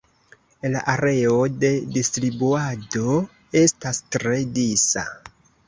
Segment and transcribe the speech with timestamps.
[0.75, 1.69] La areo de
[1.99, 3.13] distribuado
[3.65, 5.09] estas tre disa.